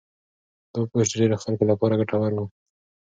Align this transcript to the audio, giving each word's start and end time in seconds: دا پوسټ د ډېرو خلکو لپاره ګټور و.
دا 0.73 0.81
پوسټ 0.91 1.11
د 1.15 1.17
ډېرو 1.19 1.37
خلکو 1.43 1.63
لپاره 1.71 1.97
ګټور 1.99 2.31
و. 2.35 2.39